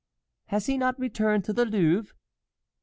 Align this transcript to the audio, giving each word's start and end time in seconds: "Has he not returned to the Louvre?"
"Has 0.47 0.65
he 0.65 0.79
not 0.79 0.97
returned 0.99 1.43
to 1.45 1.53
the 1.53 1.63
Louvre?" 1.63 2.11